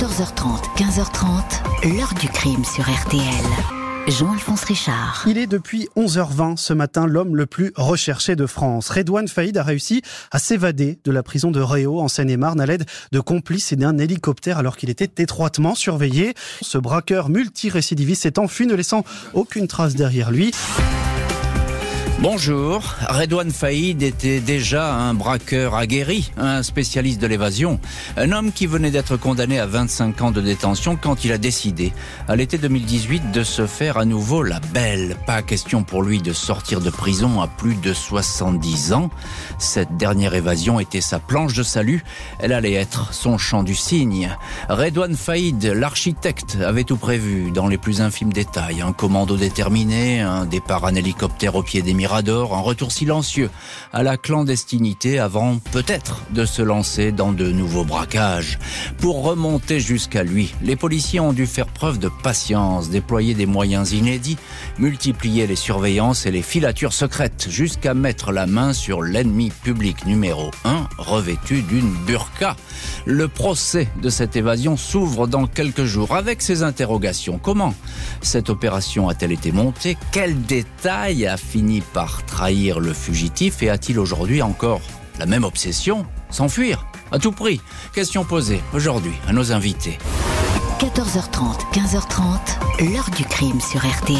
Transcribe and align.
14h30, 0.00 0.78
15h30, 0.78 1.94
l'heure 1.94 2.14
du 2.18 2.26
crime 2.26 2.64
sur 2.64 2.84
RTL. 2.84 3.20
Jean-Alphonse 4.08 4.64
Richard. 4.64 5.26
Il 5.26 5.36
est 5.36 5.46
depuis 5.46 5.90
11h20 5.94 6.56
ce 6.56 6.72
matin 6.72 7.06
l'homme 7.06 7.36
le 7.36 7.44
plus 7.44 7.70
recherché 7.76 8.34
de 8.34 8.46
France. 8.46 8.88
Redouane 8.88 9.28
Faïd 9.28 9.58
a 9.58 9.62
réussi 9.62 10.00
à 10.30 10.38
s'évader 10.38 10.98
de 11.04 11.12
la 11.12 11.22
prison 11.22 11.50
de 11.50 11.60
Réau 11.60 12.00
en 12.00 12.08
Seine-et-Marne 12.08 12.62
à 12.62 12.66
l'aide 12.66 12.86
de 13.12 13.20
complices 13.20 13.72
et 13.72 13.76
d'un 13.76 13.98
hélicoptère 13.98 14.56
alors 14.56 14.78
qu'il 14.78 14.88
était 14.88 15.22
étroitement 15.22 15.74
surveillé. 15.74 16.32
Ce 16.62 16.78
braqueur 16.78 17.28
multirécidiviste 17.28 18.22
s'est 18.22 18.38
enfui 18.38 18.66
ne 18.66 18.74
laissant 18.74 19.04
aucune 19.34 19.68
trace 19.68 19.96
derrière 19.96 20.30
lui. 20.30 20.50
Bonjour, 22.22 22.82
Redouane 23.08 23.50
Faïd 23.50 24.02
était 24.02 24.40
déjà 24.40 24.92
un 24.92 25.14
braqueur 25.14 25.74
aguerri, 25.74 26.30
un 26.36 26.62
spécialiste 26.62 27.18
de 27.18 27.26
l'évasion, 27.26 27.80
un 28.18 28.32
homme 28.32 28.52
qui 28.52 28.66
venait 28.66 28.90
d'être 28.90 29.16
condamné 29.16 29.58
à 29.58 29.64
25 29.64 30.20
ans 30.20 30.30
de 30.30 30.42
détention 30.42 30.98
quand 31.00 31.24
il 31.24 31.32
a 31.32 31.38
décidé, 31.38 31.94
à 32.28 32.36
l'été 32.36 32.58
2018, 32.58 33.30
de 33.30 33.42
se 33.42 33.66
faire 33.66 33.96
à 33.96 34.04
nouveau 34.04 34.42
la 34.42 34.60
belle. 34.60 35.16
Pas 35.26 35.40
question 35.40 35.82
pour 35.82 36.02
lui 36.02 36.20
de 36.20 36.34
sortir 36.34 36.82
de 36.82 36.90
prison 36.90 37.40
à 37.40 37.48
plus 37.48 37.74
de 37.74 37.94
70 37.94 38.92
ans. 38.92 39.08
Cette 39.58 39.96
dernière 39.96 40.34
évasion 40.34 40.78
était 40.78 41.00
sa 41.00 41.20
planche 41.20 41.54
de 41.54 41.62
salut, 41.62 42.04
elle 42.38 42.52
allait 42.52 42.74
être 42.74 43.14
son 43.14 43.38
champ 43.38 43.62
du 43.62 43.74
cygne. 43.74 44.36
Redouane 44.68 45.16
Faïd, 45.16 45.64
l'architecte, 45.64 46.58
avait 46.62 46.84
tout 46.84 46.98
prévu 46.98 47.50
dans 47.50 47.66
les 47.66 47.78
plus 47.78 48.02
infimes 48.02 48.34
détails, 48.34 48.82
un 48.82 48.92
commando 48.92 49.38
déterminé, 49.38 50.20
un 50.20 50.44
départ 50.44 50.84
en 50.84 50.94
hélicoptère 50.94 51.54
au 51.54 51.62
pied 51.62 51.80
des 51.80 51.94
murs 52.10 52.54
un 52.54 52.60
retour 52.60 52.92
silencieux 52.92 53.50
à 53.92 54.02
la 54.02 54.16
clandestinité 54.16 55.18
avant 55.18 55.58
peut-être 55.72 56.22
de 56.30 56.44
se 56.44 56.62
lancer 56.62 57.12
dans 57.12 57.32
de 57.32 57.50
nouveaux 57.50 57.84
braquages. 57.84 58.58
Pour 58.98 59.22
remonter 59.22 59.80
jusqu'à 59.80 60.24
lui, 60.24 60.54
les 60.62 60.76
policiers 60.76 61.20
ont 61.20 61.32
dû 61.32 61.46
faire 61.46 61.66
preuve 61.66 61.98
de 61.98 62.10
patience, 62.22 62.90
déployer 62.90 63.34
des 63.34 63.46
moyens 63.46 63.92
inédits, 63.92 64.38
multiplier 64.78 65.46
les 65.46 65.56
surveillances 65.56 66.26
et 66.26 66.30
les 66.30 66.42
filatures 66.42 66.92
secrètes 66.92 67.46
jusqu'à 67.48 67.94
mettre 67.94 68.32
la 68.32 68.46
main 68.46 68.72
sur 68.72 69.02
l'ennemi 69.02 69.50
public 69.62 70.04
numéro 70.06 70.50
1 70.64 70.88
revêtu 70.98 71.62
d'une 71.62 71.90
burqa. 72.06 72.56
Le 73.04 73.28
procès 73.28 73.88
de 74.02 74.10
cette 74.10 74.36
évasion 74.36 74.76
s'ouvre 74.76 75.26
dans 75.26 75.46
quelques 75.46 75.84
jours 75.84 76.14
avec 76.14 76.42
ses 76.42 76.62
interrogations. 76.62 77.38
Comment 77.38 77.74
cette 78.20 78.50
opération 78.50 79.08
a-t-elle 79.08 79.32
été 79.32 79.52
montée? 79.52 79.96
Quel 80.12 80.40
détail 80.42 81.26
a 81.26 81.36
fini 81.36 81.80
par 81.92 81.99
trahir 82.26 82.80
le 82.80 82.92
fugitif 82.92 83.62
et 83.62 83.70
a-t-il 83.70 83.98
aujourd'hui 83.98 84.42
encore 84.42 84.80
la 85.18 85.26
même 85.26 85.44
obsession 85.44 86.06
S'enfuir 86.30 86.86
À 87.12 87.18
tout 87.18 87.32
prix? 87.32 87.60
Question 87.92 88.24
posée 88.24 88.60
aujourd'hui 88.72 89.12
à 89.28 89.32
nos 89.32 89.52
invités. 89.52 89.98
14h30, 90.78 91.72
15h30, 91.72 92.92
l'heure 92.92 93.10
du 93.16 93.24
crime 93.24 93.60
sur 93.60 93.80
RTL. 93.80 94.18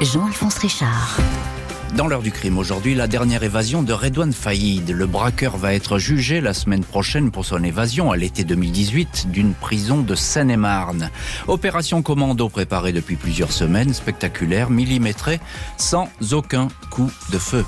Jean-Alphonse 0.00 0.58
Richard. 0.58 1.18
Dans 1.96 2.06
l'heure 2.06 2.22
du 2.22 2.30
crime 2.30 2.58
aujourd'hui, 2.58 2.94
la 2.94 3.06
dernière 3.06 3.42
évasion 3.42 3.82
de 3.82 3.92
Redouane 3.92 4.32
Faïd. 4.32 4.90
Le 4.90 5.06
braqueur 5.06 5.56
va 5.56 5.74
être 5.74 5.98
jugé 5.98 6.40
la 6.40 6.54
semaine 6.54 6.84
prochaine 6.84 7.30
pour 7.30 7.44
son 7.44 7.62
évasion 7.64 8.12
à 8.12 8.16
l'été 8.16 8.44
2018 8.44 9.28
d'une 9.30 9.54
prison 9.54 10.02
de 10.02 10.14
Seine-et-Marne. 10.14 11.10
Opération 11.48 12.02
commando 12.02 12.48
préparée 12.48 12.92
depuis 12.92 13.16
plusieurs 13.16 13.52
semaines, 13.52 13.94
spectaculaire, 13.94 14.70
millimétrée, 14.70 15.40
sans 15.76 16.08
aucun 16.30 16.68
coup 16.90 17.10
de 17.32 17.38
feu. 17.38 17.64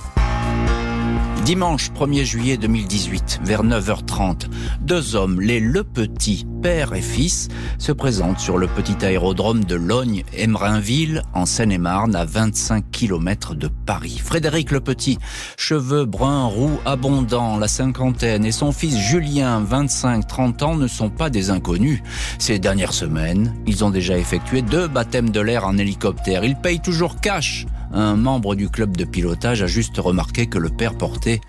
Dimanche 1.45 1.91
1er 1.91 2.25
juillet 2.25 2.57
2018, 2.59 3.41
vers 3.43 3.65
9h30, 3.65 4.51
deux 4.83 5.17
hommes, 5.17 5.41
les 5.41 5.59
Le 5.59 5.83
Petit, 5.83 6.47
père 6.61 6.95
et 6.95 7.01
fils, 7.01 7.49
se 7.79 7.93
présentent 7.93 8.39
sur 8.39 8.59
le 8.59 8.67
petit 8.67 9.05
aérodrome 9.05 9.65
de 9.65 9.77
Logne-Emerinville, 9.77 11.23
en 11.33 11.47
Seine-et-Marne, 11.47 12.15
à 12.15 12.25
25 12.25 12.85
km 12.91 13.55
de 13.55 13.69
Paris. 13.87 14.21
Frédéric 14.23 14.71
Le 14.71 14.81
Petit, 14.81 15.19
cheveux 15.57 16.05
bruns, 16.05 16.47
roux, 16.47 16.79
abondants, 16.85 17.57
la 17.57 17.69
cinquantaine, 17.69 18.45
et 18.45 18.53
son 18.53 18.73
fils 18.73 18.99
Julien, 18.99 19.63
25-30 19.63 20.65
ans, 20.65 20.75
ne 20.75 20.87
sont 20.87 21.11
pas 21.11 21.31
des 21.31 21.51
inconnus. 21.51 22.03
Ces 22.39 22.59
dernières 22.59 22.93
semaines, 22.93 23.55
ils 23.67 23.85
ont 23.85 23.91
déjà 23.91 24.19
effectué 24.19 24.63
deux 24.63 24.89
baptêmes 24.89 25.31
de 25.31 25.41
l'air 25.41 25.67
en 25.67 25.79
hélicoptère. 25.79 26.45
Ils 26.45 26.57
payent 26.57 26.81
toujours 26.81 27.21
cash 27.21 27.67
un 27.93 28.15
membre 28.15 28.55
du 28.55 28.69
club 28.69 28.97
de 28.97 29.05
pilotage 29.05 29.63
a 29.63 29.67
juste 29.67 29.99
remarqué 29.99 30.47
que 30.47 30.59
le 30.59 30.69
père 30.69 30.97
portait 30.97 31.41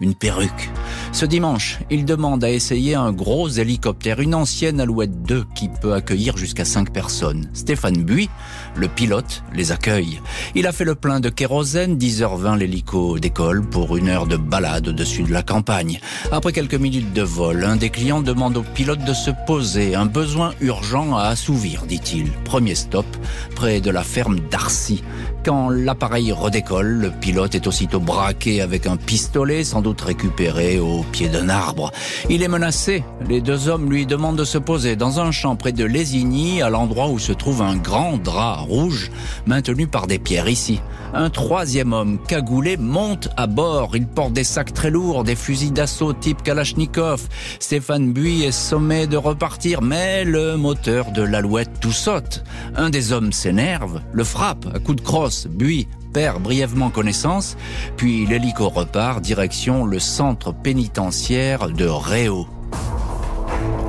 une 0.00 0.14
perruque. 0.14 0.70
Ce 1.12 1.24
dimanche, 1.24 1.78
il 1.90 2.04
demande 2.04 2.44
à 2.44 2.50
essayer 2.50 2.94
un 2.94 3.12
gros 3.12 3.48
hélicoptère, 3.48 4.20
une 4.20 4.34
ancienne 4.34 4.80
Alouette 4.80 5.22
2 5.22 5.46
qui 5.54 5.68
peut 5.68 5.94
accueillir 5.94 6.36
jusqu'à 6.36 6.64
5 6.64 6.92
personnes. 6.92 7.48
Stéphane 7.54 8.04
Buis, 8.04 8.28
le 8.76 8.88
pilote, 8.88 9.42
les 9.54 9.72
accueille. 9.72 10.20
Il 10.54 10.66
a 10.66 10.72
fait 10.72 10.84
le 10.84 10.94
plein 10.94 11.20
de 11.20 11.28
kérosène, 11.28 11.96
10h20 11.96 12.58
l'hélico 12.58 13.18
décolle 13.18 13.62
pour 13.62 13.96
une 13.96 14.08
heure 14.08 14.26
de 14.26 14.36
balade 14.36 14.88
au-dessus 14.88 15.22
de 15.22 15.32
la 15.32 15.42
campagne. 15.42 16.00
Après 16.30 16.52
quelques 16.52 16.74
minutes 16.74 17.12
de 17.12 17.22
vol, 17.22 17.64
un 17.64 17.76
des 17.76 17.90
clients 17.90 18.20
demande 18.20 18.56
au 18.56 18.62
pilote 18.62 19.04
de 19.04 19.14
se 19.14 19.30
poser, 19.46 19.94
un 19.94 20.06
besoin 20.06 20.52
urgent 20.60 21.16
à 21.16 21.24
assouvir, 21.24 21.84
dit-il. 21.86 22.30
Premier 22.44 22.74
stop, 22.74 23.06
près 23.54 23.80
de 23.80 23.90
la 23.90 24.02
ferme 24.02 24.40
d'Arcy. 24.50 25.02
Quand 25.48 25.70
l'appareil 25.70 26.30
redécolle, 26.30 26.88
le 26.88 27.10
pilote 27.10 27.54
est 27.54 27.66
aussitôt 27.66 28.00
braqué 28.00 28.60
avec 28.60 28.86
un 28.86 28.98
pistolet, 28.98 29.64
sans 29.64 29.80
doute 29.80 30.02
récupéré 30.02 30.78
au 30.78 31.04
pied 31.10 31.30
d'un 31.30 31.48
arbre. 31.48 31.90
Il 32.28 32.42
est 32.42 32.48
menacé. 32.48 33.02
Les 33.26 33.40
deux 33.40 33.70
hommes 33.70 33.90
lui 33.90 34.04
demandent 34.04 34.36
de 34.36 34.44
se 34.44 34.58
poser 34.58 34.94
dans 34.94 35.20
un 35.20 35.30
champ 35.30 35.56
près 35.56 35.72
de 35.72 35.86
Lésigny, 35.86 36.60
à 36.60 36.68
l'endroit 36.68 37.08
où 37.08 37.18
se 37.18 37.32
trouve 37.32 37.62
un 37.62 37.76
grand 37.76 38.18
drap 38.18 38.60
rouge 38.60 39.10
maintenu 39.46 39.86
par 39.86 40.06
des 40.06 40.18
pierres 40.18 40.50
ici. 40.50 40.82
Un 41.14 41.30
troisième 41.30 41.92
homme 41.92 42.18
cagoulé 42.18 42.76
monte 42.76 43.28
à 43.36 43.46
bord. 43.46 43.96
Il 43.96 44.06
porte 44.06 44.32
des 44.32 44.44
sacs 44.44 44.74
très 44.74 44.90
lourds, 44.90 45.24
des 45.24 45.36
fusils 45.36 45.72
d'assaut 45.72 46.12
type 46.12 46.42
Kalachnikov. 46.42 47.28
Stéphane 47.60 48.12
Buis 48.12 48.44
est 48.44 48.52
sommé 48.52 49.06
de 49.06 49.16
repartir, 49.16 49.80
mais 49.82 50.24
le 50.24 50.56
moteur 50.56 51.10
de 51.12 51.22
l'alouette 51.22 51.80
tout 51.80 51.92
saute. 51.92 52.44
Un 52.76 52.90
des 52.90 53.12
hommes 53.12 53.32
s'énerve, 53.32 54.00
le 54.12 54.24
frappe 54.24 54.66
à 54.74 54.78
coups 54.78 54.96
de 54.96 55.02
crosse 55.02 55.46
Buis 55.46 55.88
perd 56.12 56.42
brièvement 56.42 56.90
connaissance, 56.90 57.56
puis 57.96 58.26
l'hélico 58.26 58.68
repart 58.68 59.20
direction 59.20 59.84
le 59.84 59.98
centre 59.98 60.52
pénitentiaire 60.52 61.68
de 61.68 61.86
Réau. 61.86 62.46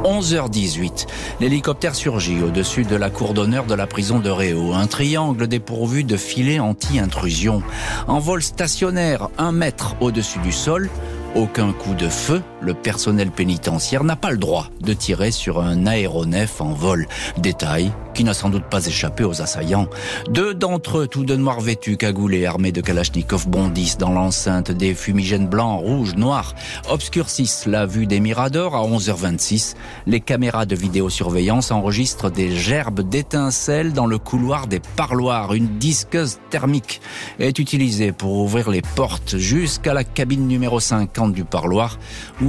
11h18, 0.03 1.07
l'hélicoptère 1.41 1.95
surgit 1.95 2.41
au-dessus 2.41 2.83
de 2.83 2.95
la 2.95 3.09
cour 3.09 3.33
d'honneur 3.33 3.65
de 3.65 3.73
la 3.73 3.87
prison 3.87 4.19
de 4.19 4.29
Réau, 4.29 4.73
un 4.73 4.87
triangle 4.87 5.47
dépourvu 5.47 6.03
de 6.03 6.17
filets 6.17 6.59
anti-intrusion. 6.59 7.61
En 8.07 8.19
vol 8.19 8.41
stationnaire, 8.41 9.29
un 9.37 9.51
mètre 9.51 9.95
au-dessus 9.99 10.39
du 10.39 10.51
sol, 10.51 10.89
aucun 11.35 11.73
coup 11.73 11.93
de 11.93 12.07
feu, 12.07 12.41
le 12.61 12.73
personnel 12.73 13.31
pénitentiaire 13.31 14.03
n'a 14.03 14.15
pas 14.15 14.31
le 14.31 14.37
droit 14.37 14.69
de 14.81 14.93
tirer 14.93 15.31
sur 15.31 15.59
un 15.61 15.85
aéronef 15.85 16.61
en 16.61 16.73
vol. 16.73 17.07
Détail 17.37 17.91
qui 18.13 18.23
n'a 18.23 18.33
sans 18.33 18.49
doute 18.49 18.65
pas 18.65 18.85
échappé 18.85 19.23
aux 19.23 19.41
assaillants. 19.41 19.87
Deux 20.29 20.53
d'entre 20.53 20.99
eux, 20.99 21.07
tous 21.07 21.23
de 21.23 21.35
noirs 21.35 21.61
vêtus, 21.61 21.95
cagoulés, 21.95 22.45
armés 22.45 22.71
de 22.71 22.81
Kalachnikov, 22.81 23.47
bondissent 23.47 23.97
dans 23.97 24.11
l'enceinte. 24.11 24.71
Des 24.71 24.93
fumigènes 24.93 25.47
blancs, 25.47 25.79
rouges, 25.79 26.15
noirs 26.15 26.53
obscurcissent 26.89 27.65
la 27.65 27.85
vue 27.85 28.07
des 28.07 28.19
miradors 28.19 28.75
à 28.75 28.83
11h26. 28.85 29.75
Les 30.05 30.19
caméras 30.19 30.65
de 30.65 30.75
vidéosurveillance 30.75 31.71
enregistrent 31.71 32.29
des 32.29 32.55
gerbes 32.55 33.07
d'étincelles 33.07 33.93
dans 33.93 34.07
le 34.07 34.17
couloir 34.17 34.67
des 34.67 34.81
parloirs. 34.97 35.53
Une 35.53 35.77
disqueuse 35.77 36.39
thermique 36.49 36.99
est 37.39 37.57
utilisée 37.59 38.11
pour 38.11 38.33
ouvrir 38.33 38.69
les 38.69 38.81
portes 38.81 39.37
jusqu'à 39.37 39.93
la 39.93 40.03
cabine 40.03 40.47
numéro 40.47 40.79
50 40.79 41.31
du 41.31 41.45
parloir 41.45 41.97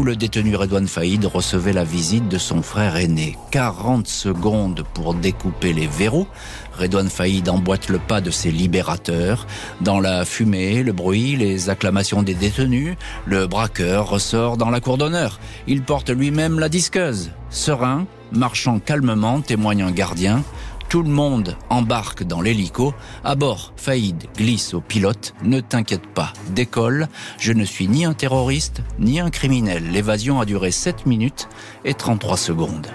le 0.04 0.16
détenu 0.16 0.56
Redouane 0.56 0.88
Faïd 0.88 1.24
recevait 1.24 1.72
la 1.72 1.84
visite 1.84 2.28
de 2.28 2.38
son 2.38 2.62
frère 2.62 2.96
aîné. 2.96 3.36
40 3.50 4.06
secondes 4.06 4.84
pour 4.94 5.14
découper 5.14 5.72
les 5.72 5.86
verrous. 5.86 6.26
Redouane 6.78 7.08
Faïd 7.08 7.48
emboîte 7.48 7.88
le 7.88 7.98
pas 7.98 8.20
de 8.20 8.30
ses 8.30 8.50
libérateurs. 8.50 9.46
Dans 9.80 10.00
la 10.00 10.24
fumée, 10.24 10.82
le 10.82 10.92
bruit, 10.92 11.36
les 11.36 11.70
acclamations 11.70 12.22
des 12.22 12.34
détenus, 12.34 12.96
le 13.26 13.46
braqueur 13.46 14.08
ressort 14.08 14.56
dans 14.56 14.70
la 14.70 14.80
cour 14.80 14.96
d'honneur. 14.96 15.40
Il 15.66 15.82
porte 15.82 16.10
lui-même 16.10 16.58
la 16.58 16.68
disqueuse. 16.68 17.30
Serein, 17.50 18.06
marchant 18.32 18.78
calmement, 18.78 19.40
témoigne 19.40 19.82
un 19.82 19.90
gardien. 19.90 20.42
Tout 20.90 21.04
le 21.04 21.08
monde 21.08 21.56
embarque 21.68 22.24
dans 22.24 22.40
l'hélico. 22.40 22.94
À 23.22 23.36
bord, 23.36 23.72
Faïd 23.76 24.24
glisse 24.36 24.74
au 24.74 24.80
pilote. 24.80 25.34
Ne 25.44 25.60
t'inquiète 25.60 26.04
pas, 26.04 26.32
décolle. 26.48 27.06
Je 27.38 27.52
ne 27.52 27.64
suis 27.64 27.86
ni 27.86 28.04
un 28.04 28.12
terroriste, 28.12 28.82
ni 28.98 29.20
un 29.20 29.30
criminel. 29.30 29.92
L'évasion 29.92 30.40
a 30.40 30.44
duré 30.44 30.72
7 30.72 31.06
minutes 31.06 31.48
et 31.84 31.94
33 31.94 32.36
secondes. 32.36 32.88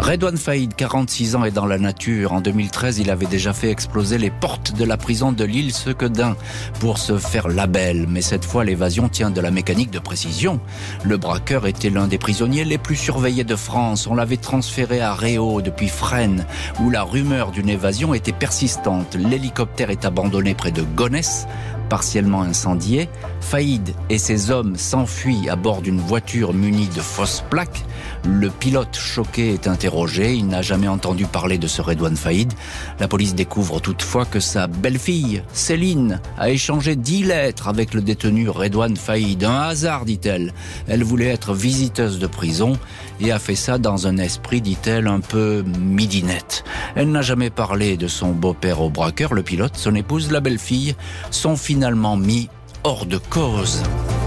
Redouane 0.00 0.36
Faïd, 0.38 0.74
46 0.74 1.36
ans, 1.36 1.44
est 1.44 1.50
dans 1.50 1.66
la 1.66 1.76
nature. 1.78 2.32
En 2.32 2.40
2013, 2.40 2.98
il 2.98 3.10
avait 3.10 3.26
déjà 3.26 3.52
fait 3.52 3.70
exploser 3.70 4.16
les 4.16 4.30
portes 4.30 4.74
de 4.74 4.84
la 4.84 4.96
prison 4.96 5.32
de 5.32 5.44
l'île 5.44 5.74
Sequedin 5.74 6.36
pour 6.80 6.98
se 6.98 7.18
faire 7.18 7.48
label. 7.48 8.06
Mais 8.08 8.22
cette 8.22 8.44
fois, 8.44 8.64
l'évasion 8.64 9.08
tient 9.08 9.30
de 9.30 9.40
la 9.40 9.50
mécanique 9.50 9.90
de 9.90 9.98
précision. 9.98 10.60
Le 11.04 11.16
braqueur 11.16 11.66
était 11.66 11.90
l'un 11.90 12.06
des 12.06 12.16
prisonniers 12.16 12.64
les 12.64 12.78
plus 12.78 12.96
surveillés 12.96 13.44
de 13.44 13.56
France. 13.56 14.06
On 14.06 14.14
l'avait 14.14 14.36
transféré 14.36 15.00
à 15.00 15.14
Réau 15.14 15.60
depuis 15.60 15.88
Fresnes, 15.88 16.46
où 16.80 16.90
la 16.90 17.02
rumeur 17.02 17.50
d'une 17.50 17.68
évasion 17.68 18.14
était 18.14 18.32
persistante. 18.32 19.16
L'hélicoptère 19.16 19.90
est 19.90 20.04
abandonné 20.04 20.54
près 20.54 20.70
de 20.70 20.82
Gonesse 20.82 21.46
partiellement 21.88 22.42
incendié, 22.42 23.08
Faïd 23.40 23.94
et 24.10 24.18
ses 24.18 24.50
hommes 24.50 24.76
s'enfuient 24.76 25.48
à 25.48 25.56
bord 25.56 25.80
d'une 25.80 26.00
voiture 26.00 26.52
munie 26.52 26.88
de 26.88 27.00
fausses 27.00 27.42
plaques. 27.48 27.84
Le 28.24 28.50
pilote 28.50 28.96
choqué 28.96 29.54
est 29.54 29.66
interrogé, 29.66 30.34
il 30.34 30.48
n'a 30.48 30.60
jamais 30.60 30.88
entendu 30.88 31.24
parler 31.24 31.56
de 31.56 31.66
ce 31.66 31.80
Redouane 31.80 32.16
Faïd. 32.16 32.52
La 33.00 33.08
police 33.08 33.34
découvre 33.34 33.80
toutefois 33.80 34.26
que 34.26 34.40
sa 34.40 34.66
belle-fille, 34.66 35.42
Céline, 35.52 36.20
a 36.36 36.50
échangé 36.50 36.94
dix 36.94 37.24
lettres 37.24 37.68
avec 37.68 37.94
le 37.94 38.02
détenu 38.02 38.48
Redouane 38.48 38.96
Faïd. 38.96 39.44
Un 39.44 39.60
hasard, 39.62 40.04
dit-elle. 40.04 40.52
Elle 40.88 41.04
voulait 41.04 41.28
être 41.28 41.54
visiteuse 41.54 42.18
de 42.18 42.26
prison 42.26 42.78
et 43.20 43.32
a 43.32 43.38
fait 43.38 43.54
ça 43.54 43.78
dans 43.78 44.06
un 44.06 44.18
esprit, 44.18 44.60
dit-elle, 44.60 45.06
un 45.06 45.20
peu 45.20 45.64
midinette. 45.80 46.64
Elle 46.94 47.10
n'a 47.10 47.22
jamais 47.22 47.50
parlé 47.50 47.96
de 47.96 48.08
son 48.08 48.32
beau-père 48.32 48.82
au 48.82 48.90
braqueur, 48.90 49.32
le 49.32 49.42
pilote, 49.42 49.76
son 49.76 49.94
épouse, 49.94 50.30
la 50.30 50.40
belle-fille, 50.40 50.94
son 51.30 51.56
fils 51.56 51.77
finalement 51.78 52.16
mis 52.16 52.48
hors 52.82 53.06
de 53.06 53.18
cause. 53.18 53.84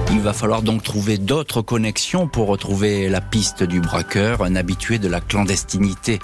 Il 0.10 0.22
va 0.22 0.32
falloir 0.32 0.62
donc 0.62 0.84
trouver 0.84 1.18
d'autres 1.18 1.62
connexions 1.62 2.30
pour 2.30 2.48
retrouver 2.48 3.10
la 3.10 3.20
piste 3.20 3.62
du 3.62 3.82
braqueur, 3.82 4.42
un 4.42 4.56
habitué 4.56 5.00
de 5.00 5.10
la 5.10 5.20
clandestinité. 5.20 6.20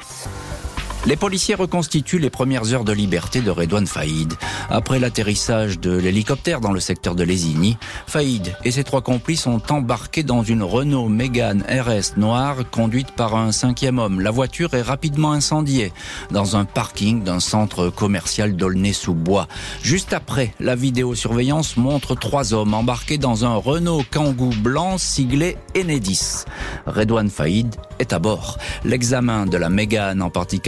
Les 1.06 1.16
policiers 1.16 1.56
reconstituent 1.56 2.20
les 2.20 2.30
premières 2.30 2.74
heures 2.74 2.84
de 2.84 2.92
liberté 2.92 3.40
de 3.42 3.50
Redouane 3.50 3.88
Faïd. 3.88 4.34
Après 4.70 5.00
l'atterrissage 5.00 5.80
de 5.80 5.96
l'hélicoptère 5.96 6.60
dans 6.60 6.74
le 6.74 6.82
secteur 6.82 7.16
de 7.16 7.24
Lesigny, 7.24 7.78
Faïd 8.08 8.56
et 8.66 8.72
ses 8.72 8.84
trois 8.84 9.02
complices 9.02 9.44
sont 9.44 9.62
embarqués 9.72 10.24
dans 10.24 10.44
une 10.44 10.64
Renault 10.64 11.08
Mégane 11.08 11.64
RS 11.70 12.18
noire 12.18 12.70
conduite 12.72 13.12
par 13.12 13.36
un 13.36 13.54
cinquième 13.54 14.00
homme. 14.00 14.20
La 14.20 14.32
voiture 14.32 14.74
est 14.74 14.82
rapidement 14.82 15.32
incendiée 15.32 15.94
dans 16.32 16.58
un 16.58 16.66
parking 16.66 17.24
d'un 17.24 17.40
centre 17.40 17.90
commercial 17.90 18.58
d'Aulnay-sous-Bois. 18.58 19.48
Juste 19.84 20.12
après, 20.12 20.54
la 20.60 20.76
vidéosurveillance 20.76 21.78
montre 21.78 22.16
trois 22.16 22.54
hommes 22.54 22.74
embarqués 22.74 23.18
dans 23.18 23.46
un 23.46 23.56
Renault 23.56 24.04
Kangoo 24.12 24.52
blanc 24.62 24.98
siglé 24.98 25.58
Enedis. 25.78 26.44
Redouane 26.86 27.30
Faïd 27.30 27.76
est 28.00 28.12
à 28.12 28.20
bord. 28.20 28.58
L'examen 28.84 29.46
de 29.46 29.58
la 29.58 29.70
Mégane 29.70 30.22
en 30.22 30.30
partie 30.30 30.60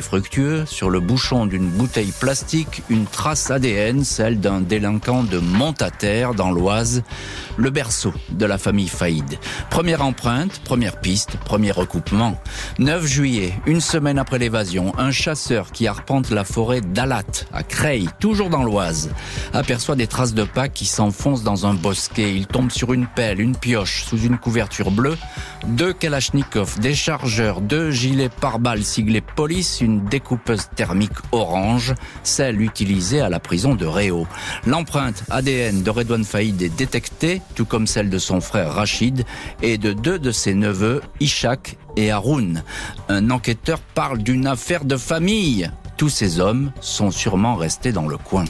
fructueux, 0.00 0.64
sur 0.66 0.88
le 0.88 1.00
bouchon 1.00 1.46
d'une 1.46 1.68
bouteille 1.68 2.12
plastique, 2.12 2.82
une 2.88 3.06
trace 3.06 3.50
ADN, 3.50 4.04
celle 4.04 4.38
d'un 4.38 4.60
délinquant 4.60 5.24
de 5.24 5.38
Montataire 5.38 6.34
dans 6.34 6.52
l'Oise, 6.52 7.02
le 7.56 7.70
berceau 7.70 8.12
de 8.30 8.46
la 8.46 8.56
famille 8.56 8.88
Faïd. 8.88 9.38
Première 9.70 10.02
empreinte, 10.02 10.60
première 10.64 11.00
piste, 11.00 11.36
premier 11.44 11.72
recoupement. 11.72 12.40
9 12.78 13.04
juillet, 13.06 13.52
une 13.66 13.80
semaine 13.80 14.18
après 14.18 14.38
l'évasion, 14.38 14.92
un 14.96 15.10
chasseur 15.10 15.72
qui 15.72 15.88
arpente 15.88 16.30
la 16.30 16.44
forêt 16.44 16.80
d'Alat, 16.80 17.46
à 17.52 17.62
Creil, 17.62 18.08
toujours 18.20 18.50
dans 18.50 18.62
l'Oise, 18.62 19.10
aperçoit 19.52 19.96
des 19.96 20.06
traces 20.06 20.34
de 20.34 20.44
pas 20.44 20.68
qui 20.68 20.86
s'enfoncent 20.86 21.42
dans 21.42 21.66
un 21.66 21.74
bosquet. 21.74 22.32
Il 22.34 22.46
tombe 22.46 22.70
sur 22.70 22.92
une 22.92 23.06
pelle, 23.06 23.40
une 23.40 23.56
pioche, 23.56 24.04
sous 24.04 24.20
une 24.20 24.38
couverture 24.38 24.90
bleue, 24.90 25.16
deux 25.66 25.92
kalachnikovs, 25.92 26.78
des 26.78 26.94
chargeurs, 26.94 27.60
deux 27.60 27.90
gilets 27.90 28.28
pare-balles 28.28 28.84
siglés 28.84 29.20
police 29.20 29.53
une 29.62 30.04
découpeuse 30.06 30.68
thermique 30.74 31.12
orange, 31.30 31.94
celle 32.24 32.60
utilisée 32.60 33.20
à 33.20 33.28
la 33.28 33.38
prison 33.38 33.76
de 33.76 33.86
Réau. 33.86 34.26
L'empreinte 34.66 35.22
ADN 35.30 35.84
de 35.84 35.90
Redouane 35.90 36.24
Faïd 36.24 36.60
est 36.60 36.76
détectée, 36.76 37.40
tout 37.54 37.64
comme 37.64 37.86
celle 37.86 38.10
de 38.10 38.18
son 38.18 38.40
frère 38.40 38.72
Rachid 38.72 39.24
et 39.62 39.78
de 39.78 39.92
deux 39.92 40.18
de 40.18 40.32
ses 40.32 40.54
neveux, 40.54 41.02
Ishak 41.20 41.76
et 41.96 42.10
Haroun. 42.10 42.64
Un 43.08 43.30
enquêteur 43.30 43.78
parle 43.78 44.18
d'une 44.18 44.48
affaire 44.48 44.84
de 44.84 44.96
famille. 44.96 45.70
Tous 45.96 46.08
ces 46.08 46.40
hommes 46.40 46.72
sont 46.80 47.12
sûrement 47.12 47.54
restés 47.54 47.92
dans 47.92 48.08
le 48.08 48.16
coin. 48.16 48.46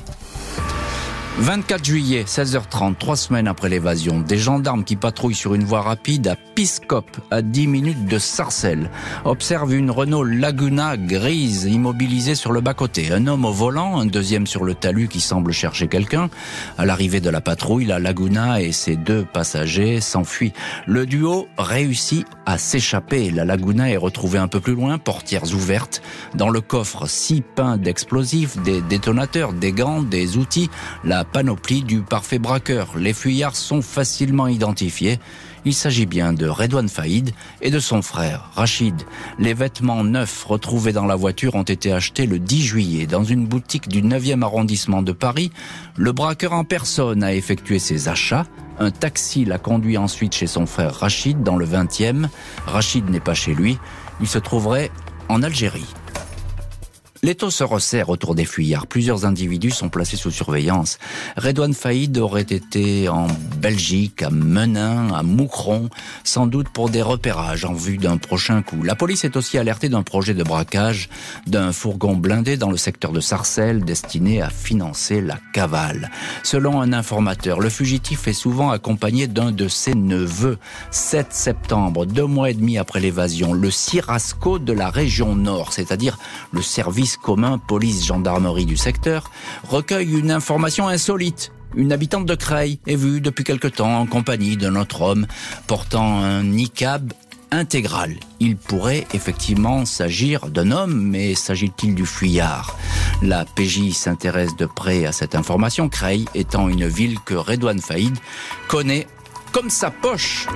24 1.39 1.85
juillet, 1.85 2.25
16h30, 2.29 2.95
trois 2.95 3.17
semaines 3.17 3.49
après 3.49 3.69
l'évasion, 3.69 4.21
des 4.21 4.39
gendarmes 4.39 4.85
qui 4.85 4.95
patrouillent 4.95 5.35
sur 5.35 5.55
une 5.55 5.65
voie 5.65 5.83
rapide 5.83 6.29
à 6.29 6.37
Piscop, 6.37 7.05
à 7.33 7.43
10 7.43 7.67
minutes 7.67 8.07
de 8.07 8.21
Sarcelles, 8.21 8.89
observent 9.25 9.75
une 9.75 9.91
Renault 9.91 10.23
Laguna 10.23 10.97
grise 10.97 11.65
immobilisée 11.65 12.37
sur 12.37 12.53
le 12.53 12.61
bas-côté. 12.61 13.13
Un 13.13 13.27
homme 13.27 13.45
au 13.45 13.53
volant, 13.53 13.99
un 13.99 14.07
deuxième 14.07 14.47
sur 14.47 14.63
le 14.63 14.75
talus 14.75 15.09
qui 15.09 15.21
semble 15.21 15.51
chercher 15.53 15.89
quelqu'un. 15.89 16.31
À 16.79 16.87
l'arrivée 16.87 17.21
de 17.21 17.31
la 17.31 17.41
patrouille, 17.41 17.87
la 17.87 17.99
Laguna 17.99 18.61
et 18.61 18.71
ses 18.71 18.95
deux 18.95 19.25
passagers 19.25 20.01
s'enfuient. 20.01 20.53
Le 20.87 21.05
duo 21.05 21.49
réussit 21.59 22.27
à 22.47 22.59
s'échapper. 22.59 23.31
La 23.31 23.45
Laguna 23.45 23.91
est 23.91 23.97
retrouvée 23.97 24.39
un 24.39 24.49
peu 24.49 24.61
plus 24.61 24.75
loin, 24.75 24.99
portières 24.99 25.53
ouvertes. 25.53 26.01
Dans 26.37 26.51
le 26.51 26.61
coffre, 26.61 27.09
six 27.09 27.43
pains 27.43 27.77
d'explosifs, 27.77 28.57
des 28.63 28.81
détonateurs, 28.83 29.53
des 29.53 29.73
gants, 29.73 30.03
des 30.03 30.37
outils. 30.37 30.71
La 31.03 31.24
panoplie 31.25 31.83
du 31.83 32.03
parfait 32.03 32.39
braqueur. 32.39 32.97
Les 32.97 33.13
fuyards 33.13 33.57
sont 33.57 33.83
facilement 33.83 34.47
identifiés. 34.47 35.19
Il 35.65 35.75
s'agit 35.75 36.05
bien 36.05 36.33
de 36.33 36.47
Redouane 36.47 36.89
Faïd 36.89 37.33
et 37.63 37.71
de 37.71 37.79
son 37.79 38.03
frère, 38.03 38.51
Rachid. 38.55 39.03
Les 39.39 39.55
vêtements 39.55 40.05
neufs 40.05 40.45
retrouvés 40.45 40.93
dans 40.93 41.07
la 41.07 41.17
voiture 41.17 41.55
ont 41.55 41.63
été 41.63 41.93
achetés 41.93 42.27
le 42.27 42.39
10 42.39 42.63
juillet 42.63 43.07
dans 43.07 43.25
une 43.25 43.47
boutique 43.47 43.89
du 43.89 44.03
9e 44.03 44.43
arrondissement 44.43 45.03
de 45.03 45.13
Paris. 45.13 45.51
Le 45.97 46.13
braqueur 46.13 46.53
en 46.53 46.65
personne 46.65 47.23
a 47.25 47.35
effectué 47.35 47.79
ses 47.79 48.09
achats. 48.09 48.47
Un 48.79 48.91
taxi 48.91 49.45
l'a 49.45 49.59
conduit 49.59 49.97
ensuite 49.97 50.35
chez 50.35 50.47
son 50.47 50.67
frère 50.67 50.95
Rachid 50.95 51.43
dans 51.43 51.57
le 51.57 51.67
20e. 51.67 52.29
Rachid 52.67 53.09
n'est 53.09 53.21
pas 53.21 53.35
chez 53.35 53.55
lui. 53.55 53.79
Il 54.21 54.29
se 54.29 54.39
trouverait 54.39 54.91
en 55.29 55.43
Algérie. 55.43 55.87
L'étau 57.25 57.49
se 57.49 57.65
resserre 57.65 58.11
autour 58.11 58.35
des 58.35 58.45
fuyards. 58.45 58.87
Plusieurs 58.87 59.25
individus 59.25 59.71
sont 59.71 59.89
placés 59.89 60.19
sous 60.19 60.31
surveillance. 60.31 60.99
Redouane 61.39 61.73
Faïd 61.73 62.19
aurait 62.19 62.43
été 62.43 63.09
en 63.09 63.29
Belgique, 63.57 64.23
à 64.23 64.29
Menin, 64.29 65.11
à 65.11 65.23
Moucron, 65.23 65.89
sans 66.23 66.47
doute 66.47 66.69
pour 66.69 66.91
des 66.91 67.01
repérages 67.01 67.65
en 67.65 67.73
vue 67.73 67.97
d'un 67.97 68.19
prochain 68.19 68.61
coup. 68.61 68.83
La 68.83 68.95
police 68.95 69.25
est 69.25 69.39
aussi 69.39 69.57
alertée 69.57 69.89
d'un 69.89 70.03
projet 70.03 70.35
de 70.35 70.43
braquage 70.43 71.09
d'un 71.47 71.73
fourgon 71.73 72.15
blindé 72.15 72.59
dans 72.59 72.71
le 72.71 72.77
secteur 72.77 73.11
de 73.11 73.21
Sarcelles 73.21 73.87
destiné 73.87 74.43
à 74.43 74.51
financer 74.51 75.23
la 75.23 75.39
cavale. 75.55 76.11
Selon 76.43 76.83
un 76.83 76.93
informateur, 76.93 77.59
le 77.59 77.71
fugitif 77.71 78.29
est 78.29 78.35
souvent 78.35 78.69
accompagné 78.71 79.29
d'un 79.29 79.51
de 79.51 79.67
ses 79.67 79.95
neveux. 79.95 80.59
7 80.91 81.33
septembre, 81.33 82.05
deux 82.05 82.27
mois 82.27 82.51
et 82.51 82.55
demi 82.55 82.77
après 82.77 83.01
l'évasion, 83.01 83.55
le 83.55 83.71
Cirasco 83.71 84.59
de 84.59 84.75
la 84.75 84.91
région 84.91 85.35
nord, 85.35 85.73
c'est-à-dire 85.73 86.19
le 86.53 86.61
service 86.61 87.14
commun 87.17 87.59
police-gendarmerie 87.59 88.67
du 88.67 88.77
secteur, 88.77 89.31
recueille 89.69 90.19
une 90.19 90.31
information 90.31 90.89
insolite. 90.89 91.53
Une 91.77 91.93
habitante 91.93 92.27
de 92.27 92.35
Creil 92.35 92.79
est 92.87 92.97
vue 92.97 93.21
depuis 93.21 93.43
quelque 93.43 93.69
temps 93.69 94.01
en 94.01 94.07
compagnie 94.07 94.57
d'un 94.57 94.77
autre 94.77 95.03
homme 95.03 95.27
portant 95.67 96.21
un 96.23 96.45
niqab 96.45 97.13
intégral. 97.51 98.15
Il 98.41 98.57
pourrait 98.57 99.07
effectivement 99.15 99.85
s'agir 99.85 100.49
d'un 100.49 100.71
homme, 100.71 100.95
mais 100.95 101.35
s'agit-il 101.35 101.95
du 101.95 102.07
fuyard? 102.07 102.77
La 103.23 103.45
PJ 103.45 103.93
s'intéresse 103.93 104.57
de 104.57 104.67
près 104.67 105.07
à 105.07 105.13
cette 105.13 105.35
information, 105.35 105.89
Creil 105.89 106.27
étant 106.35 106.69
une 106.69 106.87
ville 106.87 107.19
que 107.25 107.35
Redouane 107.35 107.81
Faïd 107.81 108.17
connaît 108.69 109.07
comme 109.55 109.71
sa 109.71 109.93
poche. 109.93 110.49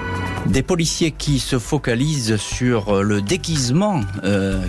Des 0.46 0.62
policiers 0.62 1.12
qui 1.12 1.38
se 1.38 1.60
focalisent 1.60 2.36
sur 2.36 3.04
le 3.04 3.22
déguisement 3.22 4.00
euh, 4.24 4.60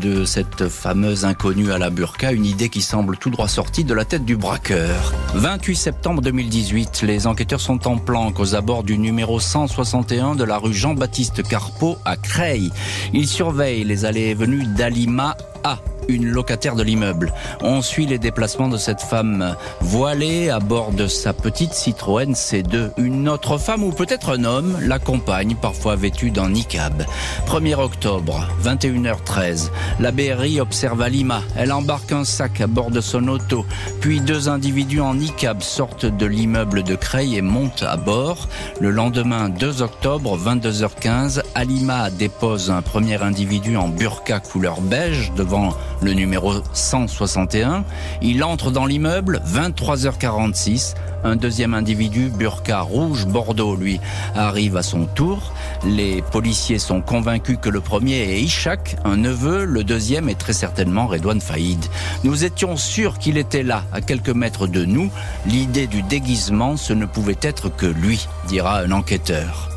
de 0.00 0.24
cette 0.24 0.68
fameuse 0.68 1.24
inconnue 1.24 1.70
à 1.70 1.78
la 1.78 1.90
burqa, 1.90 2.32
une 2.32 2.46
idée 2.46 2.68
qui 2.68 2.82
semble 2.82 3.16
tout 3.16 3.30
droit 3.30 3.46
sortie 3.46 3.84
de 3.84 3.94
la 3.94 4.04
tête 4.04 4.24
du 4.24 4.36
braqueur. 4.36 5.14
28 5.34 5.76
septembre 5.76 6.20
2018, 6.20 7.02
les 7.02 7.28
enquêteurs 7.28 7.60
sont 7.60 7.86
en 7.86 7.96
planque 7.96 8.40
aux 8.40 8.56
abords 8.56 8.82
du 8.82 8.98
numéro 8.98 9.38
161 9.38 10.34
de 10.34 10.42
la 10.42 10.58
rue 10.58 10.74
Jean-Baptiste 10.74 11.44
Carpeau 11.44 11.96
à 12.04 12.16
Creil. 12.16 12.72
Ils 13.12 13.28
surveillent 13.28 13.84
les 13.84 14.04
allées 14.04 14.30
et 14.30 14.34
venues 14.34 14.66
d'Alima 14.66 15.36
A 15.62 15.78
une 16.08 16.26
locataire 16.26 16.76
de 16.76 16.82
l'immeuble. 16.82 17.32
On 17.62 17.82
suit 17.82 18.06
les 18.06 18.18
déplacements 18.18 18.68
de 18.68 18.76
cette 18.76 19.00
femme 19.00 19.56
voilée 19.80 20.50
à 20.50 20.58
bord 20.58 20.92
de 20.92 21.06
sa 21.06 21.32
petite 21.32 21.72
Citroën 21.72 22.32
C2. 22.32 22.90
Une 22.96 23.28
autre 23.28 23.58
femme 23.58 23.82
ou 23.82 23.92
peut-être 23.92 24.38
un 24.38 24.44
homme 24.44 24.76
l'accompagne, 24.80 25.56
parfois 25.60 25.96
vêtue 25.96 26.30
d'un 26.30 26.50
niqab. 26.50 27.04
1er 27.46 27.74
octobre, 27.74 28.48
21h13. 28.64 29.70
La 30.00 30.12
BRI 30.12 30.60
observe 30.60 31.02
Alima. 31.02 31.42
Elle 31.56 31.72
embarque 31.72 32.12
un 32.12 32.24
sac 32.24 32.60
à 32.60 32.66
bord 32.66 32.90
de 32.90 33.00
son 33.00 33.28
auto. 33.28 33.64
Puis 34.00 34.20
deux 34.20 34.48
individus 34.48 35.00
en 35.00 35.14
niqab 35.14 35.62
sortent 35.62 36.06
de 36.06 36.26
l'immeuble 36.26 36.82
de 36.82 36.94
Creil 36.94 37.36
et 37.36 37.42
montent 37.42 37.82
à 37.82 37.96
bord. 37.96 38.48
Le 38.80 38.90
lendemain, 38.90 39.48
2 39.48 39.82
octobre, 39.82 40.38
22h15, 40.38 41.42
Alima 41.54 42.10
dépose 42.10 42.70
un 42.70 42.82
premier 42.82 43.22
individu 43.22 43.76
en 43.76 43.88
burqa 43.88 44.40
couleur 44.40 44.80
beige 44.80 45.32
devant 45.36 45.74
le 46.02 46.12
numéro 46.12 46.54
161. 46.72 47.84
Il 48.22 48.44
entre 48.44 48.70
dans 48.70 48.86
l'immeuble, 48.86 49.42
23h46. 49.46 50.94
Un 51.24 51.36
deuxième 51.36 51.74
individu, 51.74 52.30
burqa 52.30 52.80
rouge 52.80 53.26
bordeaux, 53.26 53.74
lui, 53.74 54.00
arrive 54.34 54.76
à 54.76 54.82
son 54.82 55.06
tour. 55.06 55.52
Les 55.84 56.22
policiers 56.22 56.78
sont 56.78 57.00
convaincus 57.00 57.58
que 57.60 57.68
le 57.68 57.80
premier 57.80 58.34
est 58.34 58.40
Ishak, 58.40 58.96
un 59.04 59.16
neveu, 59.16 59.64
le 59.64 59.82
deuxième 59.82 60.28
est 60.28 60.38
très 60.38 60.52
certainement 60.52 61.06
Redouane 61.06 61.40
Faïd. 61.40 61.84
Nous 62.24 62.44
étions 62.44 62.76
sûrs 62.76 63.18
qu'il 63.18 63.38
était 63.38 63.62
là, 63.62 63.84
à 63.92 64.00
quelques 64.00 64.28
mètres 64.28 64.66
de 64.66 64.84
nous. 64.84 65.10
L'idée 65.46 65.86
du 65.86 66.02
déguisement, 66.02 66.76
ce 66.76 66.92
ne 66.92 67.06
pouvait 67.06 67.38
être 67.42 67.68
que 67.68 67.86
lui, 67.86 68.28
dira 68.46 68.78
un 68.80 68.92
enquêteur. 68.92 69.75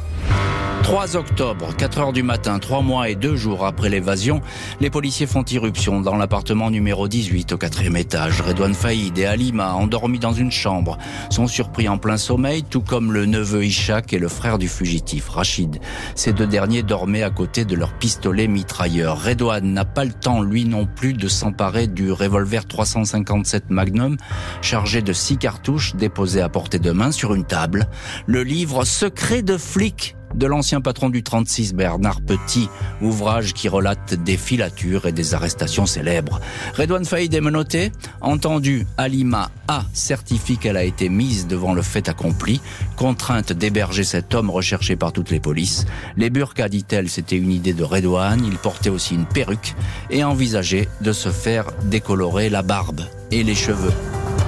3 0.89 1.17
octobre, 1.17 1.75
4 1.77 1.99
heures 1.99 2.13
du 2.13 2.23
matin, 2.23 2.57
3 2.57 2.81
mois 2.81 3.09
et 3.09 3.15
2 3.15 3.35
jours 3.35 3.63
après 3.63 3.89
l'évasion, 3.89 4.41
les 4.81 4.89
policiers 4.89 5.27
font 5.27 5.43
irruption 5.43 6.01
dans 6.01 6.15
l'appartement 6.15 6.71
numéro 6.71 7.07
18 7.07 7.51
au 7.51 7.57
quatrième 7.59 7.95
étage. 7.95 8.41
Redouane 8.41 8.73
Faïd 8.73 9.15
et 9.19 9.27
Alima, 9.27 9.73
endormis 9.75 10.17
dans 10.17 10.33
une 10.33 10.51
chambre, 10.51 10.97
sont 11.29 11.45
surpris 11.45 11.87
en 11.87 11.99
plein 11.99 12.17
sommeil, 12.17 12.63
tout 12.63 12.81
comme 12.81 13.13
le 13.13 13.27
neveu 13.27 13.65
Ishak 13.65 14.13
et 14.13 14.17
le 14.17 14.29
frère 14.29 14.57
du 14.57 14.67
fugitif, 14.67 15.29
Rachid. 15.29 15.79
Ces 16.15 16.33
deux 16.33 16.47
derniers 16.47 16.81
dormaient 16.81 17.21
à 17.21 17.29
côté 17.29 17.65
de 17.65 17.75
leur 17.75 17.93
pistolet 17.93 18.47
mitrailleur. 18.47 19.23
Redouane 19.23 19.71
n'a 19.71 19.85
pas 19.85 20.05
le 20.05 20.13
temps, 20.13 20.41
lui 20.41 20.65
non 20.65 20.87
plus, 20.87 21.13
de 21.13 21.27
s'emparer 21.27 21.85
du 21.85 22.11
revolver 22.11 22.65
357 22.65 23.69
Magnum, 23.69 24.17
chargé 24.63 25.03
de 25.03 25.13
six 25.13 25.37
cartouches 25.37 25.95
déposées 25.95 26.41
à 26.41 26.49
portée 26.49 26.79
de 26.79 26.89
main 26.89 27.11
sur 27.11 27.35
une 27.35 27.45
table. 27.45 27.87
Le 28.25 28.41
livre 28.41 28.85
Secret 28.85 29.43
de 29.43 29.55
flic 29.55 30.15
de 30.35 30.45
l'ancien 30.45 30.81
patron 30.81 31.09
du 31.09 31.23
36 31.23 31.73
Bernard 31.73 32.21
Petit, 32.21 32.69
ouvrage 33.01 33.53
qui 33.53 33.69
relate 33.69 34.13
des 34.13 34.37
filatures 34.37 35.05
et 35.05 35.11
des 35.11 35.33
arrestations 35.33 35.85
célèbres. 35.85 36.39
Redouane 36.75 37.05
Faïd 37.05 37.33
est 37.33 37.41
menotté, 37.41 37.91
entendu, 38.21 38.85
Alima 38.97 39.49
A 39.67 39.83
certifie 39.93 40.57
qu'elle 40.57 40.77
a 40.77 40.83
été 40.83 41.09
mise 41.09 41.47
devant 41.47 41.73
le 41.73 41.81
fait 41.81 42.09
accompli, 42.09 42.61
contrainte 42.95 43.53
d'héberger 43.53 44.03
cet 44.03 44.33
homme 44.33 44.49
recherché 44.49 44.95
par 44.95 45.11
toutes 45.11 45.31
les 45.31 45.39
polices. 45.39 45.85
Les 46.17 46.29
burkas, 46.29 46.69
dit-elle, 46.69 47.09
c'était 47.09 47.37
une 47.37 47.51
idée 47.51 47.73
de 47.73 47.83
Redouane, 47.83 48.43
il 48.45 48.57
portait 48.57 48.89
aussi 48.89 49.15
une 49.15 49.25
perruque 49.25 49.75
et 50.09 50.23
envisageait 50.23 50.87
de 51.01 51.13
se 51.13 51.29
faire 51.29 51.65
décolorer 51.83 52.49
la 52.49 52.61
barbe 52.61 53.01
et 53.31 53.43
les 53.43 53.55
cheveux. 53.55 53.93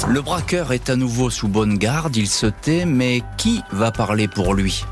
Le 0.08 0.22
braqueur 0.22 0.74
est 0.74 0.90
à 0.90 0.96
nouveau 0.96 1.30
sous 1.30 1.48
bonne 1.48 1.78
garde, 1.78 2.16
il 2.16 2.28
se 2.28 2.48
tait, 2.48 2.86
mais 2.86 3.22
qui 3.38 3.62
va 3.72 3.92
parler 3.92 4.28
pour 4.28 4.54
lui? 4.56 4.84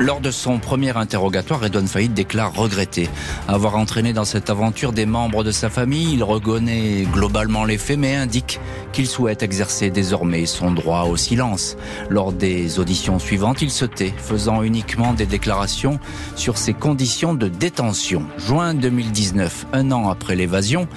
Lors 0.00 0.20
de 0.20 0.30
son 0.30 0.58
premier 0.58 0.96
interrogatoire, 0.96 1.60
Redouane 1.60 1.86
Faïd 1.86 2.12
déclare 2.12 2.52
regretter 2.52 3.08
avoir 3.48 3.76
entraîné 3.76 4.12
dans 4.12 4.24
cette 4.24 4.50
aventure 4.50 4.92
des 4.92 5.06
membres 5.06 5.44
de 5.44 5.50
sa 5.50 5.70
famille. 5.70 6.14
Il 6.14 6.24
reconnaît 6.24 7.06
globalement 7.12 7.64
les 7.64 7.78
faits, 7.78 7.98
mais 7.98 8.14
indique 8.14 8.60
qu'il 8.92 9.06
souhaite 9.06 9.42
exercer 9.42 9.90
désormais 9.90 10.46
son 10.46 10.72
droit 10.72 11.04
au 11.04 11.16
silence. 11.16 11.76
Lors 12.10 12.32
des 12.32 12.78
auditions 12.78 13.18
suivantes, 13.18 13.62
il 13.62 13.70
se 13.70 13.84
tait, 13.84 14.12
faisant 14.16 14.62
uniquement 14.62 15.12
des 15.12 15.26
déclarations 15.26 15.98
sur 16.36 16.58
ses 16.58 16.74
conditions 16.74 17.34
de 17.34 17.48
détention. 17.48 18.24
Juin 18.38 18.74
2019, 18.74 19.66
un 19.72 19.92
an 19.92 20.08
après 20.10 20.36
l'évasion, 20.36 20.88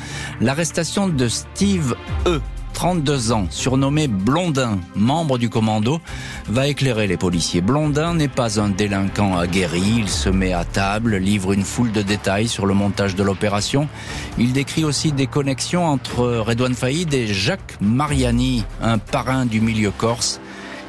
l'arrestation 0.42 1.08
de 1.08 1.28
Steve 1.28 1.96
E 2.26 2.42
32 2.78 3.32
ans, 3.32 3.48
surnommé 3.50 4.08
Blondin, 4.08 4.78
membre 4.96 5.40
du 5.40 5.50
commando, 5.50 6.00
va 6.48 6.68
éclairer 6.68 7.08
les 7.08 7.18
policiers. 7.18 7.60
Blondin 7.60 8.14
n'est 8.14 8.28
pas 8.28 8.60
un 8.62 8.70
délinquant 8.70 9.36
aguerri, 9.36 9.96
il 9.98 10.08
se 10.08 10.30
met 10.30 10.54
à 10.54 10.64
table, 10.64 11.16
livre 11.16 11.54
une 11.54 11.64
foule 11.64 11.92
de 11.92 12.04
détails 12.04 12.48
sur 12.48 12.68
le 12.68 12.76
montage 12.76 13.16
de 13.16 13.24
l'opération. 13.24 13.90
Il 14.38 14.54
décrit 14.54 14.84
aussi 14.84 15.12
des 15.12 15.26
connexions 15.26 15.88
entre 15.88 16.28
Redouane 16.38 16.76
Faïd 16.76 17.12
et 17.16 17.26
Jacques 17.26 17.78
Mariani, 17.82 18.64
un 18.80 19.00
parrain 19.00 19.48
du 19.48 19.60
milieu 19.60 19.90
corse, 19.90 20.40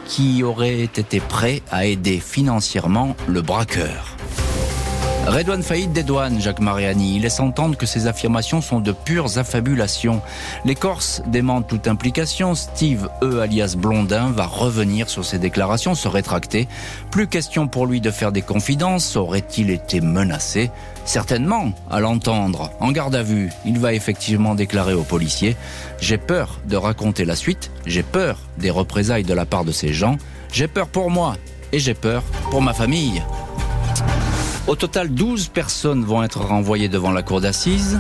qui 0.06 0.42
aurait 0.42 0.80
été 0.80 1.20
prêt 1.20 1.62
à 1.70 1.86
aider 1.86 2.20
financièrement 2.20 3.16
le 3.28 3.40
braqueur. 3.40 4.17
Redouane 5.28 5.62
Faïd 5.62 5.92
dédouane 5.92 6.40
Jacques 6.40 6.58
Mariani. 6.58 7.16
Il 7.16 7.22
laisse 7.22 7.38
entendre 7.38 7.76
que 7.76 7.84
ces 7.84 8.06
affirmations 8.06 8.62
sont 8.62 8.80
de 8.80 8.92
pures 8.92 9.36
affabulations. 9.36 10.22
Les 10.64 10.74
Corses 10.74 11.20
démentent 11.26 11.68
toute 11.68 11.86
implication. 11.86 12.54
Steve 12.54 13.10
E. 13.22 13.40
alias 13.40 13.74
Blondin 13.76 14.30
va 14.30 14.46
revenir 14.46 15.10
sur 15.10 15.26
ses 15.26 15.38
déclarations, 15.38 15.94
se 15.94 16.08
rétracter. 16.08 16.66
Plus 17.10 17.26
question 17.26 17.68
pour 17.68 17.86
lui 17.86 18.00
de 18.00 18.10
faire 18.10 18.32
des 18.32 18.40
confidences. 18.40 19.16
Aurait-il 19.16 19.68
été 19.68 20.00
menacé? 20.00 20.70
Certainement, 21.04 21.72
à 21.90 22.00
l'entendre, 22.00 22.70
en 22.80 22.90
garde 22.90 23.14
à 23.14 23.22
vue, 23.22 23.50
il 23.66 23.78
va 23.78 23.92
effectivement 23.92 24.54
déclarer 24.54 24.94
aux 24.94 25.02
policiers 25.02 25.56
J'ai 26.00 26.18
peur 26.18 26.58
de 26.66 26.76
raconter 26.76 27.26
la 27.26 27.36
suite, 27.36 27.70
j'ai 27.84 28.02
peur 28.02 28.38
des 28.56 28.70
représailles 28.70 29.24
de 29.24 29.34
la 29.34 29.44
part 29.44 29.64
de 29.66 29.72
ces 29.72 29.92
gens, 29.92 30.16
j'ai 30.52 30.68
peur 30.68 30.88
pour 30.88 31.10
moi 31.10 31.36
et 31.72 31.78
j'ai 31.78 31.94
peur 31.94 32.22
pour 32.50 32.62
ma 32.62 32.72
famille. 32.72 33.22
Au 34.68 34.76
total, 34.76 35.08
12 35.08 35.48
personnes 35.48 36.04
vont 36.04 36.22
être 36.22 36.42
renvoyées 36.42 36.90
devant 36.90 37.10
la 37.10 37.22
cour 37.22 37.40
d'assises. 37.40 37.98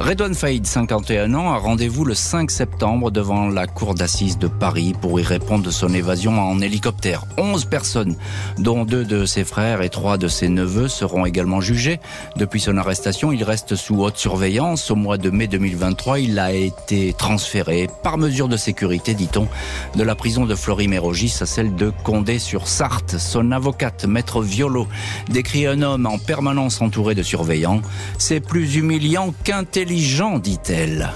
Redouane 0.00 0.34
Faïd, 0.34 0.66
51 0.66 1.34
ans, 1.34 1.52
a 1.52 1.56
rendez-vous 1.56 2.04
le 2.04 2.14
5 2.14 2.50
septembre 2.50 3.12
devant 3.12 3.48
la 3.48 3.68
cour 3.68 3.94
d'assises 3.94 4.38
de 4.38 4.48
Paris 4.48 4.92
pour 5.00 5.20
y 5.20 5.22
répondre 5.22 5.62
de 5.62 5.70
son 5.70 5.94
évasion 5.94 6.32
en 6.32 6.60
hélicoptère. 6.60 7.26
11 7.38 7.64
personnes, 7.66 8.16
dont 8.58 8.84
deux 8.84 9.04
de 9.04 9.24
ses 9.24 9.44
frères 9.44 9.82
et 9.82 9.90
trois 9.90 10.18
de 10.18 10.26
ses 10.26 10.48
neveux, 10.48 10.88
seront 10.88 11.24
également 11.26 11.60
jugées. 11.60 12.00
Depuis 12.36 12.58
son 12.58 12.76
arrestation, 12.76 13.30
il 13.30 13.44
reste 13.44 13.76
sous 13.76 14.02
haute 14.02 14.16
surveillance. 14.16 14.90
Au 14.90 14.96
mois 14.96 15.16
de 15.16 15.30
mai 15.30 15.46
2023, 15.46 16.18
il 16.18 16.40
a 16.40 16.52
été 16.52 17.12
transféré 17.12 17.88
par 18.02 18.18
mesure 18.18 18.48
de 18.48 18.56
sécurité, 18.56 19.14
dit-on, 19.14 19.46
de 19.94 20.02
la 20.02 20.16
prison 20.16 20.44
de 20.44 20.56
Florimérogis 20.56 21.36
à 21.40 21.46
celle 21.46 21.76
de 21.76 21.92
Condé-sur-Sarthe. 22.02 23.16
Son 23.16 23.52
avocate, 23.52 24.06
maître 24.06 24.42
Violo, 24.42 24.88
décrit 25.30 25.68
un 25.68 25.82
homme 25.82 26.06
en 26.06 26.18
permanence 26.18 26.82
entouré 26.82 27.14
de 27.14 27.22
surveillants. 27.22 27.80
C'est 28.18 28.40
plus 28.40 28.74
humiliant 28.74 29.32
qu'intelligent 29.44 29.83
intelligent, 29.84 30.38
dit-elle. 30.38 31.10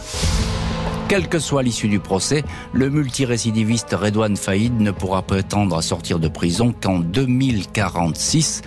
Quelle 1.09 1.27
que 1.27 1.39
soit 1.39 1.63
l'issue 1.63 1.89
du 1.89 2.01
procès, 2.01 2.45
le 2.75 2.91
multirécidiviste 2.91 3.97
Redouane 3.99 4.37
Faïd 4.37 4.79
ne 4.79 4.91
pourra 4.91 5.23
prétendre 5.23 5.75
à 5.79 5.81
sortir 5.81 6.19
de 6.19 6.29
prison 6.29 6.75
qu'en 6.79 6.99
2046. 6.99 8.61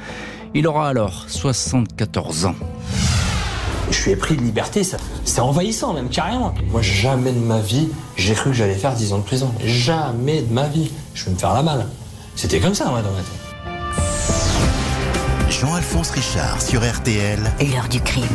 Il 0.56 0.66
aura 0.66 0.90
alors 0.90 1.26
74 1.28 2.46
ans. 2.46 2.56
Je 3.92 3.96
suis 3.96 4.10
épris 4.12 4.36
de 4.38 4.42
liberté, 4.42 4.84
c'est 4.84 5.40
envahissant 5.40 5.94
même, 5.94 6.10
carrément. 6.10 6.56
Moi, 6.72 6.82
jamais 6.82 7.32
de 7.32 7.40
ma 7.40 7.60
vie, 7.60 7.90
j'ai 8.18 8.34
cru 8.34 8.50
que 8.50 8.56
j'allais 8.56 8.74
faire 8.74 8.96
10 8.96 9.14
ans 9.14 9.20
de 9.20 9.24
prison. 9.24 9.54
Jamais 9.64 10.42
de 10.42 10.52
ma 10.52 10.68
vie. 10.68 10.90
Je 11.14 11.26
vais 11.26 11.32
me 11.32 11.38
faire 11.38 11.54
la 11.54 11.62
malle. 11.62 11.86
C'était 12.36 12.60
comme 12.60 12.74
ça, 12.74 12.86
moi, 12.90 13.04
dans 13.04 13.12
ma 13.12 13.20
tête. 13.20 13.28
Jean-Alphonse 15.52 16.10
Richard 16.10 16.60
sur 16.60 16.82
RTL. 16.82 17.40
L'heure 17.60 17.88
du 17.88 18.02
crime. 18.02 18.26